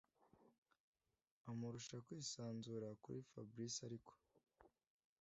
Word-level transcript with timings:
amurusha 1.49 1.95
kwisanzura 2.05 2.87
kuri 3.03 3.19
Fabric 3.31 3.75
ariko 3.87 4.13